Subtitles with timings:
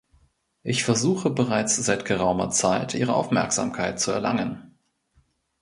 [0.63, 4.75] Ich versuche bereits seit geraumer Zeit, Ihre Aufmerksamkeit zu erlangen.